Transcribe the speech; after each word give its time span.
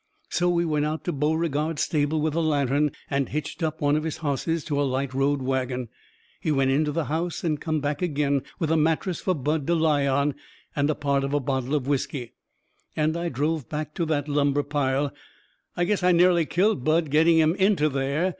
So 0.29 0.49
we 0.49 0.65
went 0.65 0.83
out 0.87 1.03
to 1.03 1.11
Beauregard's 1.11 1.83
stable 1.83 2.21
with 2.21 2.33
a 2.33 2.39
lantern 2.39 2.89
and 3.07 3.29
hitched 3.29 3.61
up 3.61 3.81
one 3.81 3.95
of 3.95 4.01
his 4.03 4.17
hosses 4.17 4.63
to 4.63 4.81
a 4.81 4.81
light 4.81 5.13
road 5.13 5.43
wagon. 5.43 5.89
He 6.39 6.51
went 6.51 6.71
into 6.71 6.91
the 6.91 7.05
house 7.05 7.43
and 7.43 7.61
come 7.61 7.81
back 7.81 8.01
agin 8.01 8.41
with 8.57 8.71
a 8.71 8.77
mattress 8.77 9.21
fur 9.21 9.35
Bud 9.35 9.67
to 9.67 9.75
lie 9.75 10.07
on, 10.07 10.33
and 10.75 10.89
a 10.89 10.95
part 10.95 11.23
of 11.23 11.35
a 11.35 11.39
bottle 11.39 11.75
of 11.75 11.85
whiskey. 11.85 12.33
And 12.95 13.15
I 13.15 13.29
drove 13.29 13.69
back 13.69 13.93
to 13.93 14.05
that 14.05 14.27
lumber 14.27 14.63
pile. 14.63 15.13
I 15.77 15.83
guess 15.83 16.01
I 16.01 16.11
nearly 16.13 16.47
killed 16.47 16.83
Bud 16.83 17.11
getting 17.11 17.37
him 17.37 17.53
into 17.53 17.87
there. 17.87 18.29